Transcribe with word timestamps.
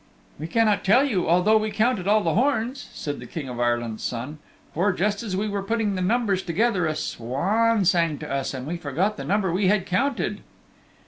"We 0.39 0.47
cannot 0.47 0.83
tell 0.83 1.03
you 1.05 1.29
although 1.29 1.57
we 1.59 1.69
counted 1.69 2.07
all 2.07 2.23
the 2.23 2.33
horns," 2.33 2.89
said 2.91 3.19
the 3.19 3.27
King 3.27 3.47
of 3.47 3.59
Ireland's 3.59 4.03
Son, 4.03 4.39
"for 4.73 4.91
just 4.93 5.21
as 5.21 5.37
we 5.37 5.47
were 5.47 5.61
putting 5.61 5.93
the 5.93 6.01
numbers 6.01 6.41
together 6.41 6.87
a 6.87 6.95
swan 6.95 7.85
sang 7.85 8.17
to 8.17 8.27
us 8.27 8.55
and 8.55 8.65
we 8.65 8.77
forgot 8.77 9.15
the 9.15 9.23
number 9.23 9.51
we 9.53 9.67
had 9.67 9.85
counted." 9.85 10.41